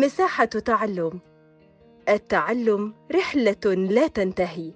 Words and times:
مساحة 0.00 0.44
تعلم. 0.44 1.20
التعلم 2.08 2.94
رحلة 3.14 3.74
لا 3.74 4.06
تنتهي. 4.06 4.72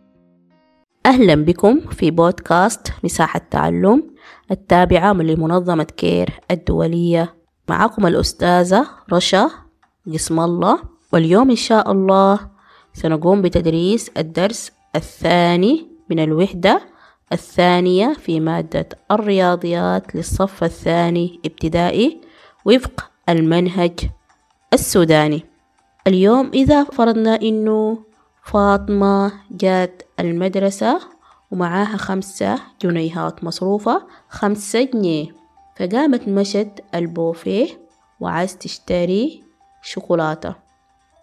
أهلا 1.07 1.35
بكم 1.35 1.81
في 1.81 2.11
بودكاست 2.11 2.93
مساحة 3.05 3.41
تعلم 3.51 4.15
التابعة 4.51 5.13
من 5.13 5.27
لمنظمة 5.27 5.85
كير 5.85 6.31
الدولية. 6.51 7.35
معكم 7.69 8.07
الأستاذة 8.07 8.87
رشا 9.13 9.51
قسم 10.13 10.41
الله 10.41 10.79
واليوم 11.13 11.51
إن 11.51 11.57
شاء 11.57 11.93
الله 11.93 12.51
سنقوم 12.93 13.43
بتدريس 13.43 14.11
الدرس 14.19 14.73
الثاني 14.97 15.89
من 16.11 16.19
الوحدة 16.19 16.81
الثانية 17.33 18.13
في 18.13 18.41
مادة 18.41 18.89
الرياضيات 19.11 20.15
للصف 20.15 20.65
الثاني 20.65 21.41
ابتدائي 21.45 22.21
وفق 22.65 23.11
المنهج 23.29 24.11
السوداني. 24.73 25.45
اليوم 26.07 26.51
إذا 26.55 26.85
فرضنا 26.85 27.43
إنه 27.43 28.05
فاطمة 28.45 29.33
جات 29.51 30.03
المدرسة 30.21 31.01
ومعاها 31.51 31.97
خمسة 31.97 32.59
جنيهات 32.83 33.45
مصروفة 33.45 34.07
خمسة 34.29 34.83
جنيه. 34.83 35.27
فقامت 35.77 36.29
مشت 36.29 36.71
البوفيه 36.95 37.69
وعايز 38.21 38.59
تشتري 38.59 39.45
شوكولاتة. 39.83 40.55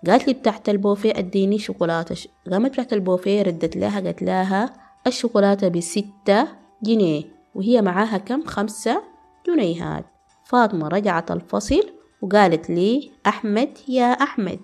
قالت 0.08 0.28
لي 0.28 0.34
بتاعت 0.34 0.70
البوفيه 0.70 1.14
أديني 1.18 1.60
شوكولاتة. 1.60 2.16
قامت 2.52 2.72
بتاعت 2.72 2.94
البوفيه 2.94 3.42
ردت 3.42 3.78
لها 3.78 4.00
قالت 4.00 4.22
لها 4.22 4.74
الشوكولاتة 5.08 5.68
بستة 5.68 6.48
جنيه 6.84 7.24
وهي 7.56 7.82
معاها 7.82 8.18
كم؟ 8.18 8.46
خمسة 8.46 9.04
جنيهات. 9.48 10.06
فاطمة 10.46 10.88
رجعت 10.88 11.32
الفصل 11.32 11.97
وقالت 12.22 12.70
لي 12.70 13.12
أحمد 13.28 13.78
يا 13.88 14.06
أحمد 14.12 14.60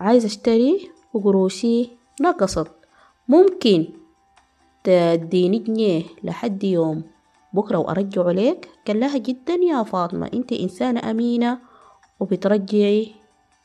عايز 0.00 0.24
أشتري 0.24 0.90
وقروشي 1.14 1.90
نقصت 2.20 2.70
ممكن 3.28 3.88
تديني 4.84 5.58
جنيه 5.58 6.02
لحد 6.24 6.64
يوم؟ 6.64 7.02
بكرة 7.52 7.78
وأرجعه 7.78 8.30
لك 8.32 8.68
قال 8.86 9.00
لها 9.00 9.18
جدا 9.18 9.54
يا 9.54 9.82
فاطمة 9.82 10.30
أنت 10.34 10.52
إنسانة 10.52 11.10
أمينة 11.10 11.58
وبترجعي 12.20 13.12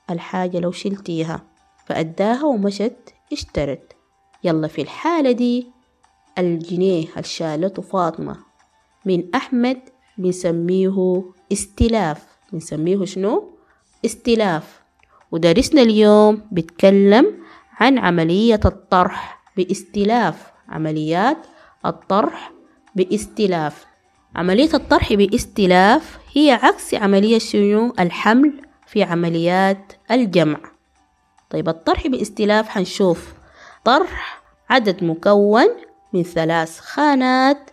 الحاجة 0.10 0.60
لو 0.60 0.72
شلتيها. 0.72 1.42
فأداها 1.86 2.44
ومشت 2.46 3.14
اشترت. 3.34 3.96
يلا 4.44 4.68
في 4.68 4.82
الحالة 4.82 5.32
دي 5.32 5.68
الجنيه 6.38 7.06
الشالته 7.18 7.82
فاطمة 7.82 8.36
من 9.06 9.36
أحمد 9.36 9.80
بنسميه 10.18 11.24
إستلاف. 11.52 12.33
بنسميه 12.54 13.06
شنو؟ 13.06 13.58
استلاف. 14.06 14.82
ودرسنا 15.32 15.82
اليوم 15.82 16.42
بيتكلم 16.52 17.44
عن 17.80 17.98
عملية 17.98 18.60
الطرح 18.66 19.44
باستلاف. 19.58 20.52
عمليات 20.70 21.38
الطرح 21.86 22.52
باستلاف. 22.96 23.86
عملية 24.36 24.70
الطرح 24.74 25.14
باستلاف 25.14 26.20
هي 26.34 26.52
عكس 26.52 26.94
عملية 26.94 27.40
شنو؟ 27.40 27.94
الحمل 28.00 28.62
في 28.88 29.04
عمليات 29.04 29.94
الجمع. 30.12 30.60
طيب 31.50 31.70
الطرح 31.70 32.08
باستلاف 32.08 32.70
حنشوف. 32.70 33.34
طرح 33.86 34.44
عدد 34.70 35.04
مكون 35.04 35.68
من 36.14 36.24
ثلاث 36.24 36.80
خانات 36.80 37.70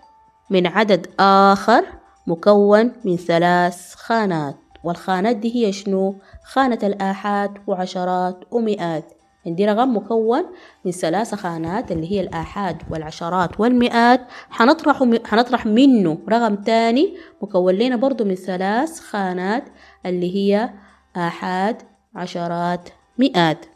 من 0.50 0.66
عدد 0.66 1.06
آخر 1.20 1.84
مكون 2.26 2.92
من 3.04 3.16
ثلاث 3.16 3.94
خانات. 3.94 4.69
والخانات 4.84 5.36
دي 5.36 5.66
هي 5.66 5.72
شنو؟ 5.72 6.14
خانة 6.44 6.78
الآحاد 6.82 7.58
وعشرات 7.66 8.40
ومئات. 8.50 9.04
عندي 9.46 9.66
رقم 9.66 9.96
مكون 9.96 10.42
من 10.84 10.92
ثلاثة 10.92 11.36
خانات 11.36 11.92
اللي 11.92 12.12
هي 12.12 12.20
الآحاد 12.20 12.82
والعشرات 12.90 13.60
والمئات. 13.60 14.20
حنطرح, 14.50 15.04
حنطرح 15.24 15.66
منه 15.66 16.18
رقم 16.28 16.54
تاني 16.54 17.16
مكون 17.42 17.74
لنا 17.74 17.96
برضو 17.96 18.24
من 18.24 18.34
ثلاث 18.34 19.00
خانات 19.00 19.64
اللي 20.06 20.36
هي 20.36 20.70
آحاد 21.16 21.82
عشرات 22.14 22.88
مئات. 23.18 23.66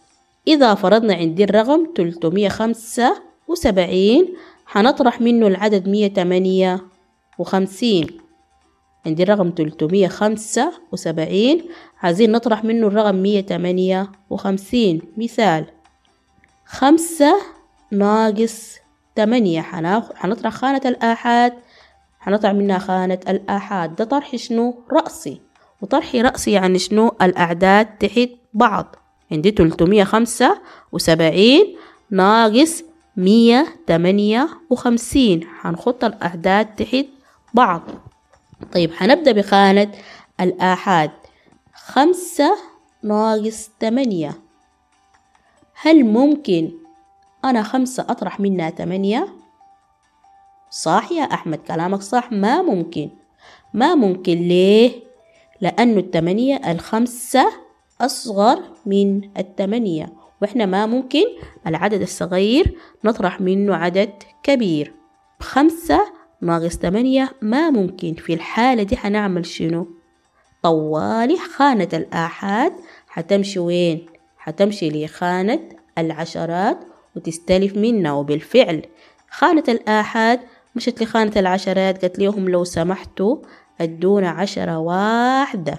إذا 0.49 0.75
فرضنا 0.75 1.15
عندي 1.15 1.45
الرقم 1.45 1.87
تلتمية 1.95 2.49
خمسة 2.49 3.23
وسبعين 3.49 4.34
حنطرح 4.67 5.21
منه 5.21 5.47
العدد 5.47 5.89
مية 5.89 6.09
تمانية 6.09 6.81
وخمسين. 7.39 8.24
عندي 9.06 9.22
الرقم 9.22 9.50
تلتمية 9.50 10.09
خمسة 10.09 10.72
وسبعين. 10.92 11.65
عايزين 12.03 12.32
نطرح 12.32 12.65
منه 12.65 12.87
الرقم 12.87 13.15
مية 13.15 13.41
تمانية 13.41 14.12
وخمسين. 14.31 15.03
مثال 15.16 15.65
خمسة 16.66 17.34
ناقص 17.91 18.76
تمانية. 19.15 19.60
حنطرح 20.15 20.53
خانة 20.53 20.81
الآحاد. 20.84 21.53
حنطرح 22.20 22.53
منها 22.53 22.78
خانة 22.78 23.20
الآحاد. 23.28 23.97
ده 23.97 24.04
طرح 24.04 24.37
شنو؟ 24.37 24.75
رأسي. 24.92 25.41
وطرح 25.82 26.15
رأسي 26.15 26.53
يعني 26.53 26.78
شنو؟ 26.78 27.12
الأعداد 27.22 27.86
تحت 27.86 28.28
بعض. 28.54 28.97
عندي 29.32 29.50
تلتمية 29.50 30.04
خمسة 30.04 30.59
وسبعين 30.92 31.76
ناقص 32.10 32.82
مية 33.16 33.66
تمانية 33.86 34.48
وخمسين. 34.71 35.44
حنخط 35.44 36.04
الأعداد 36.04 36.66
تحت 36.66 37.06
بعض. 37.54 37.82
طيب 38.73 38.93
حنبدأ 38.93 39.33
بخانة 39.33 39.91
الآحاد. 40.41 41.11
خمسة 41.75 42.57
ناقص 43.03 43.71
تمانية 43.81 44.35
هل 45.83 46.05
ممكن 46.05 46.73
أنا 47.45 47.63
خمسة 47.63 48.07
أطرح 48.09 48.41
منها 48.41 48.71
تمانية؟ 48.71 49.29
صح 50.71 51.13
يا 51.13 51.23
أحمد 51.23 51.59
كلامك 51.59 52.03
صح. 52.03 52.33
ما 52.33 52.63
ممكن. 52.63 53.11
ما 53.75 53.95
ممكن 53.95 54.33
ليه؟ 54.33 54.93
لأنه 55.61 56.01
التمانية 56.01 56.73
الخمسة 56.73 57.53
أصغر 58.01 58.63
من 58.87 59.31
التمانية 59.39 60.13
وإحنا 60.43 60.67
ما 60.67 60.87
ممكن 60.87 61.25
العدد 61.67 62.01
الصغير 62.03 62.79
نطرح 63.05 63.41
منه 63.41 63.77
عدد 63.77 64.13
كبير. 64.43 64.95
خمسة 65.41 66.01
ناقص 66.43 66.77
تمانية 66.77 67.33
ما 67.43 67.71
ممكن 67.71 68.15
في 68.15 68.34
الحالة 68.34 68.83
دي 68.83 68.97
حنعمل 68.97 69.47
شنو؟ 69.47 69.89
طوالي 70.62 71.37
خانة 71.56 71.89
الآحاد. 71.93 72.72
حتمشي 73.09 73.59
وين؟ 73.59 74.06
حتمشي 74.39 75.05
لخانة 75.05 75.61
العشرات 75.99 76.78
وتستلف 77.17 77.77
منا. 77.77 78.12
وبالفعل 78.12 78.83
خانة 79.31 79.65
الآحاد 79.69 80.41
مشت 80.77 81.03
لخانة 81.03 81.33
العشرات 81.37 82.03
قالت 82.03 82.19
لهم 82.19 82.49
لو 82.49 82.65
سمحتوا 82.65 83.37
أدونا 83.81 84.28
عشرة 84.28 84.78
واحدة. 84.78 85.78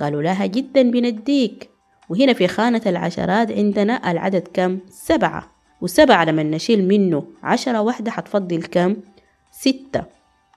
قالوا 0.00 0.22
لها 0.22 0.46
جدا 0.46 0.82
بنديك. 0.82 1.70
وهنا 2.08 2.32
في 2.32 2.48
خانة 2.48 2.82
العشرات 2.86 3.52
عندنا 3.52 4.10
العدد 4.10 4.48
كم؟ 4.54 4.78
سبعة. 4.90 5.52
وسبعة 5.80 6.24
لما 6.24 6.42
نشيل 6.42 6.88
منه 6.88 7.24
عشرة 7.42 7.80
واحدة 7.80 8.10
حتفضل 8.10 8.62
كم؟ 8.62 8.96
ستة. 9.52 10.04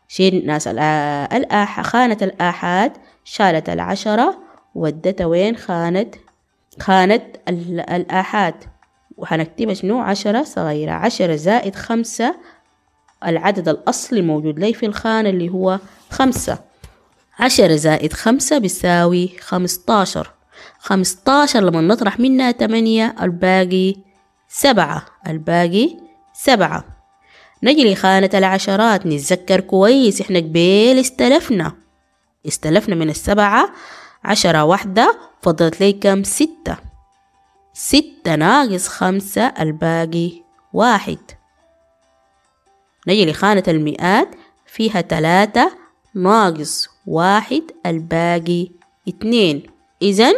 شيل 0.08 0.46
ناس 0.46 0.68
الآح 0.68 1.82
خانة 1.82 2.18
الآحاد 2.22 2.92
شالت 3.24 3.70
العشرة 3.70 4.38
ودتها 4.76 5.26
وين 5.26 5.58
خانة 5.58 6.12
خانة 6.80 7.22
الآحاد 7.50 8.56
وحنكتبها 9.18 9.74
شنو؟ 9.74 10.00
عشرة 10.00 10.44
صغيرة. 10.44 10.92
عشرة 10.92 11.36
زائد 11.36 11.76
خمسة. 11.76 12.36
العدد 13.26 13.70
الأصلي 13.70 14.22
موجود 14.22 14.60
لي 14.60 14.74
في 14.74 14.86
الخانة 14.86 15.30
اللي 15.30 15.50
هو 15.50 15.80
خمسة. 16.10 16.60
عشرة 17.40 17.76
زائد 17.76 18.14
خمسة 18.14 18.58
بيساوي 18.58 19.28
خمستاشر. 19.40 20.32
خمستاشر 20.80 21.60
لما 21.60 21.82
نطرح 21.82 22.20
منها 22.20 22.52
تمانية 22.52 23.16
الباقي 23.22 23.96
سبعة. 24.48 25.06
الباقي 25.28 25.98
سبعة. 26.34 26.95
نجي 27.66 27.94
لخانة 27.94 28.30
العشرات 28.34 29.06
نتذكر 29.06 29.60
كويس 29.60 30.22
إحنا 30.22 30.40
قبيل 30.40 31.00
استلفنا. 31.00 31.76
استلفنا 32.48 32.96
من 32.96 33.10
السبعة 33.10 33.70
عشرة 34.24 34.64
واحدة 34.64 35.20
فضلت 35.42 35.82
لي 35.82 35.94
كم؟ 35.94 36.24
ستة. 36.24 36.78
ستة 37.74 38.36
ناقص 38.36 38.88
خمسة 38.88 39.42
الباقي 39.42 40.32
واحد. 40.74 41.18
نجي 43.08 43.26
لخانة 43.26 43.64
المئات 43.68 44.30
فيها 44.66 45.02
تلاتة 45.02 45.72
ناقص 46.16 46.90
واحد 47.08 47.64
الباقي 47.86 48.68
اتنين. 49.08 49.64
إذن 50.02 50.34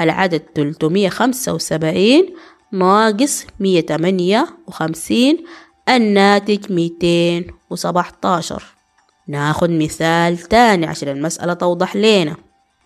العدد 0.00 0.40
تلتمية 0.40 1.08
خمسة 1.08 1.54
وسبعين 1.54 2.34
ناقص 2.72 3.46
مية 3.60 3.80
تمانية 3.80 4.46
وخمسين 4.66 5.44
الناتج 5.88 6.72
ميتين 6.72 7.46
وسبعتاشر. 7.70 8.64
ناخد 9.28 9.70
مثال 9.70 10.38
تاني 10.38 10.86
عشان 10.86 11.08
المسألة 11.08 11.54
توضح 11.54 11.96
لنا. 11.96 12.36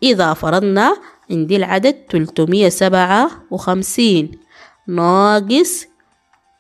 إذا 0.03 0.35
فرضنا 0.35 0.97
عندي 1.31 1.57
العدد 1.57 1.93
تلتمية 1.93 2.69
سبعة 2.69 3.31
وخمسين. 3.51 4.41
ناقص 4.87 5.87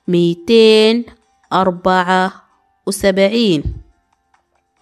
ميتين 0.08 1.05
أربعة 1.52 2.32
وسبعين. 2.87 3.64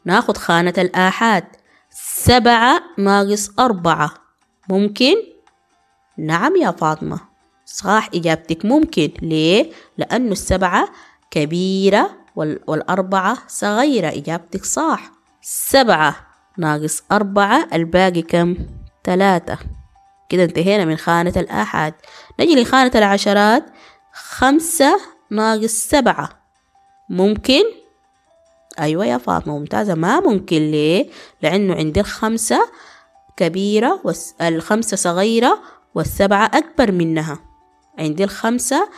ناخد 0.05 0.37
خانة 0.37 0.75
الآحاد. 0.79 1.45
سبعة 1.91 2.83
ناقص 2.99 3.51
أربعة. 3.59 4.11
ممكن؟ 4.69 5.15
نعم 6.19 6.57
يا 6.57 6.71
فاطمة. 6.71 7.21
صح 7.67 8.09
إجابتك 8.15 8.65
ممكن. 8.65 9.11
ليه؟ 9.23 9.71
لأنه 9.99 10.33
السبعة 10.33 10.89
كبيرة 11.31 12.11
والأربعة 12.37 13.39
صغيرة. 13.49 14.09
إجابتك 14.09 14.65
صح. 14.65 15.11
سبعة. 15.43 16.17
ناقص 16.59 17.03
أربعة. 17.13 17.69
الباقي 17.73 18.23
كم؟ 18.23 18.57
ثلاثة. 19.05 19.59
كده 20.29 20.45
انتهينا 20.45 20.85
من 20.85 20.97
خانة 20.97 21.33
الآحاد 21.37 21.95
نجي 22.41 22.63
لخانة 22.63 22.91
العشرات. 22.95 23.65
خمسة 24.13 25.01
ناقص 25.31 25.73
سبعة. 25.89 26.29
ممكن؟ 27.09 27.63
أيوة 28.81 29.07
يا 29.07 29.19
فاطمة 29.19 29.59
ممتازة. 29.59 29.95
ما 29.95 30.21
ممكن 30.21 30.57
ليه؟ 30.57 31.11
لأنه 31.43 31.75
عندي 31.75 32.01
الخمسة 32.01 32.69
كبيرة 33.37 34.01
والخمسة 34.41 34.97
صغيرة 34.97 35.59
والسبعة 35.95 36.51
أكبر 36.55 36.93
منها. 36.93 37.39
عندي 37.99 38.25
الخمسة 38.25 38.89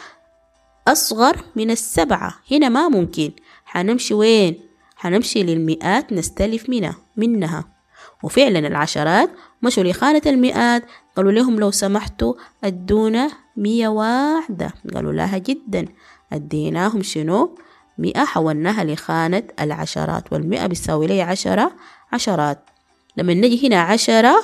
أصغر 0.88 1.44
من 1.56 1.70
السبعة. 1.70 2.35
هنا 2.50 2.69
ما 2.69 2.88
ممكن. 2.88 3.32
حنمشي 3.64 4.14
وين؟ 4.14 4.61
حنمشي 4.96 5.43
للمئات 5.43 6.12
نستلف 6.12 6.69
منها 6.69 6.96
منها. 7.17 7.64
وفعلا 8.23 8.58
العشرات 8.58 9.31
مشوا 9.62 9.82
لخانة 9.82 10.23
المئات. 10.26 10.85
قالوا 11.17 11.32
لهم 11.32 11.61
لو 11.61 11.70
سمحتوا 11.70 12.35
أدونا 12.64 13.31
مية 13.56 13.88
واحدة. 13.88 14.75
قالوا 14.94 15.12
لها 15.12 15.38
جدا. 15.38 15.88
أديناهم 16.32 17.02
شنو؟ 17.02 17.58
مئة. 17.99 18.25
حولناها 18.25 18.84
لخانة 18.84 19.43
العشرات. 19.61 20.32
والمئة 20.32 20.67
بتساوي 20.67 21.06
لي 21.06 21.23
عشرة 21.23 21.73
عشرات. 22.12 22.64
لما 23.17 23.34
نجي 23.34 23.69
هنا 23.69 23.81
عشرة 23.81 24.34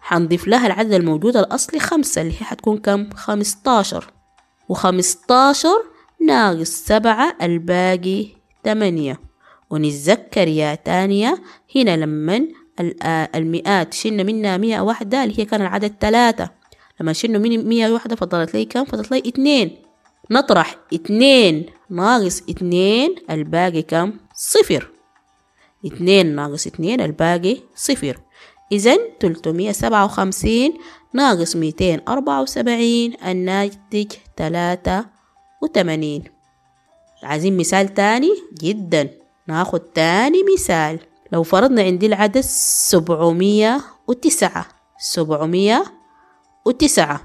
حنضيف 0.00 0.48
لها 0.48 0.66
العدد 0.66 0.92
الموجود 0.92 1.36
الأصلي 1.36 1.80
خمسة 1.80 2.20
اللي 2.22 2.32
هي 2.32 2.44
حتكون 2.44 2.78
كم؟ 2.78 3.10
خمستاشر. 3.10 4.17
وخمستاشر 4.68 5.82
ناقص 6.26 6.70
سبعة 6.70 7.36
الباقي 7.42 8.26
تمانية. 8.64 9.20
ونتذكر 9.70 10.48
يا 10.48 10.74
تانية 10.74 11.42
هنا 11.76 11.96
لما 11.96 12.48
المئات. 13.34 13.94
شلنا 13.94 14.22
منها 14.22 14.56
مئة 14.56 14.80
واحدة 14.80 15.24
اللي 15.24 15.38
هي 15.38 15.44
كان 15.44 15.60
العدد 15.60 15.94
ثلاثة 16.00 16.50
لما 17.00 17.12
شلنا 17.12 17.38
من 17.38 17.68
مئة 17.68 17.90
واحدة 17.92 18.16
فضلت 18.16 18.54
لي 18.54 18.64
كم؟ 18.64 18.84
فضلت 18.84 19.10
لي 19.10 19.18
اتنين 19.18 19.76
نطرح 20.30 20.76
اتنين 20.92 21.66
ناقص 21.90 22.42
اتنين 22.48 23.14
الباقي 23.30 23.82
كم؟ 23.82 24.12
صفر. 24.34 24.90
اتنين 25.84 26.36
ناقص 26.36 26.66
اتنين 26.66 27.00
الباقي 27.00 27.56
صفر. 27.74 28.18
إذن 28.72 28.98
تلتمية 29.20 29.72
سبعة 29.72 30.04
وخمسين 30.04 30.74
ناقص 31.14 31.56
ميتين 31.56 32.00
أربعة 32.08 32.42
وسبعين 32.42 33.16
الناتج 33.24 34.12
تلاتة 34.36 35.04
وتمانين. 35.62 36.24
عايزين 37.22 37.56
مثال 37.56 37.94
تاني؟ 37.94 38.30
جدا. 38.60 39.10
ناخد 39.46 39.80
تاني 39.80 40.38
مثال. 40.54 41.00
لو 41.32 41.42
فرضنا 41.42 41.82
عندي 41.82 42.06
العدد 42.06 42.40
سبعمية 42.40 43.80
وتسعة. 44.06 44.66
سبعمية 44.98 45.84
وتسعة. 46.64 47.20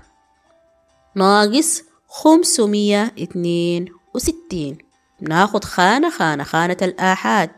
ناقص 1.16 1.82
خمسمية 2.08 3.14
اتنين 3.20 3.86
وستين. 4.16 4.78
ناخد 5.22 5.64
خانة 5.64 6.10
خانة 6.10 6.44
خانة 6.44 6.78
الآحاد. 6.82 7.50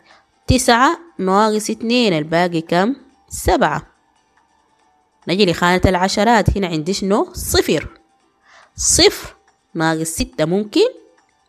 تسعة 0.48 1.00
ناقص 1.19 1.69
اتنين 1.69 2.13
الباقي 2.13 2.62
كم؟ 2.62 2.95
سبعة. 3.30 3.94
نجي 5.27 5.45
لخانة 5.45 5.81
العشرات. 5.86 6.57
هنا 6.57 6.68
عندي 6.68 6.94
شنو؟ 6.94 7.33
صفر. 7.33 7.88
صفر 8.75 9.36
ناقص 9.74 10.07
ستة 10.07 10.45
ممكن؟ 10.45 10.88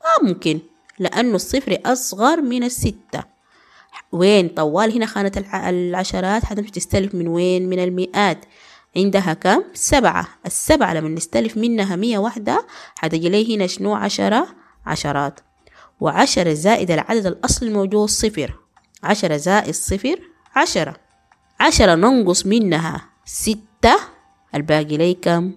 ما 0.05 0.28
ممكن. 0.28 0.61
لأنه 0.99 1.34
الصفر 1.34 1.78
أصغر 1.87 2.40
من 2.40 2.64
الستة. 2.64 3.25
وين 4.12 4.49
طوال 4.49 4.93
هنا 4.93 5.06
خانة 5.06 5.32
العشرات؟ 5.55 6.44
حتمشي 6.44 6.70
تستلف 6.70 7.14
من 7.14 7.28
وين؟ 7.28 7.69
من 7.69 7.78
المئات. 7.78 8.44
عندها 8.96 9.34
كم؟ 9.34 9.62
سبعة. 9.75 10.28
السبعة 10.46 10.94
لما 10.94 11.08
نستلف 11.08 11.56
منها 11.56 11.96
مية 11.96 12.19
واحدة 12.19 12.67
حتجي 12.99 13.28
لي 13.28 13.56
هنا 13.56 13.67
شنو؟ 13.67 13.94
عشرة 13.94 14.49
عشرات. 14.87 15.40
وعشرة 16.00 16.52
زائد 16.52 16.90
العدد 16.90 17.26
الأصلي 17.26 17.69
الموجود 17.69 18.08
صفر. 18.08 18.55
عشرة 19.02 19.37
زائد 19.37 19.75
صفر 19.75 20.19
عشرة. 20.56 20.96
عشرة 21.61 21.94
ننقص 21.94 22.46
منها. 22.46 23.15
ستة. 23.26 23.96
الباقي 24.55 24.96
لي 24.96 25.14
كم؟ 25.14 25.52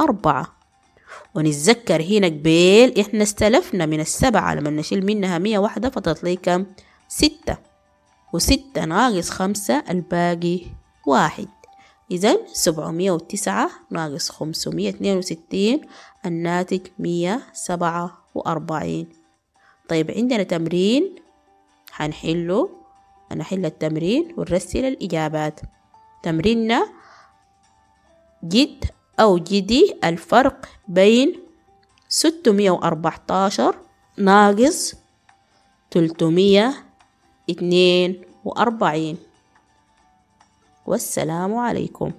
أربعة. 0.00 0.56
ونتذكر 1.34 2.02
هنا 2.02 2.26
قبيل 2.26 3.00
إحنا 3.00 3.22
استلفنا 3.22 3.86
من 3.86 4.00
السبعة 4.00 4.54
لما 4.54 4.70
نشيل 4.70 5.06
منها 5.06 5.38
مية 5.38 5.58
واحدة 5.58 5.90
فضلت 5.90 6.24
لي 6.24 6.36
كم؟ 6.36 6.66
ستة. 7.08 7.56
وستة 8.32 8.84
ناقص 8.84 9.30
خمسة 9.30 9.84
الباقي 9.90 10.60
واحد. 11.06 11.48
إذا 12.10 12.38
سبعمية 12.52 13.10
وتسعة 13.10 13.70
ناقص 13.90 14.30
خمسمية 14.30 14.88
اتنين 14.88 15.16
وستين 15.18 15.80
الناتج 16.26 16.80
مية 16.98 17.42
سبعة 17.52 18.18
وأربعين. 18.34 19.08
طيب 19.88 20.10
عندنا 20.10 20.42
تمرين. 20.42 21.14
حنحله. 21.90 22.68
أنا 23.32 23.44
حل 23.44 23.64
التمرين 23.64 24.34
ونرسل 24.36 24.84
الإجابات. 24.84 25.60
تمريننا 26.22 27.03
جد 28.44 28.84
أو 29.20 29.38
جدي 29.38 29.96
الفرق 30.04 30.68
بين 30.88 31.40
ستمية 32.08 32.70
وأربعتاشر 32.70 33.76
ناقص 34.18 34.94
تلتمية 35.90 36.74
اتنين 37.50 38.22
وأربعين. 38.44 39.16
والسلام 40.86 41.56
عليكم. 41.56 42.12